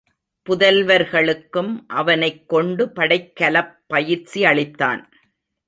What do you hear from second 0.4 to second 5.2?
புதல்வர்களுக்கும் அவனைக்கொண்டு படைக்கலப் பயிற்சி அளித்தான்.